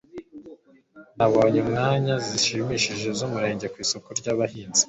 nabonye 1.17 1.57
inyanya 1.63 2.15
zishimishije 2.27 3.07
zomurage 3.17 3.65
ku 3.73 3.77
isoko 3.85 4.07
ryabahinzi 4.19 4.79